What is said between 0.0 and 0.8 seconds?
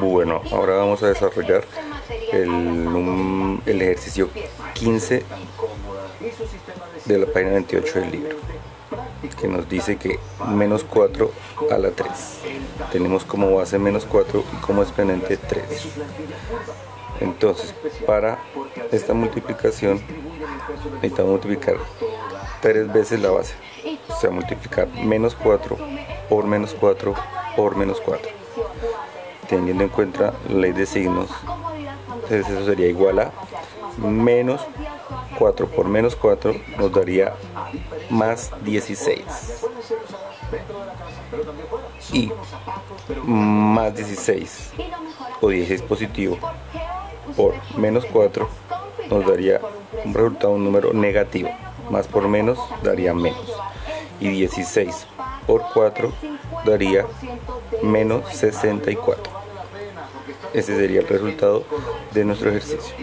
Bueno, ahora